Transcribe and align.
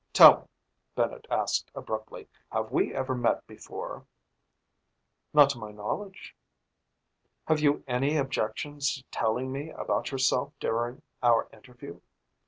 "Tell 0.13 0.35
me," 0.39 0.47
Bennett 0.95 1.27
asked 1.29 1.69
abruptly, 1.75 2.27
"have 2.51 2.71
we 2.71 2.91
ever 2.91 3.13
met 3.13 3.45
before?" 3.45 4.07
"Not 5.31 5.51
to 5.51 5.59
my 5.59 5.69
knowledge." 5.69 6.35
"Have 7.45 7.59
you 7.59 7.83
any 7.87 8.17
objections 8.17 8.95
to 8.95 9.03
telling 9.11 9.51
me 9.51 9.69
about 9.69 10.09
yourself 10.11 10.53
during 10.59 11.03
our 11.21 11.47
interview? 11.53 11.99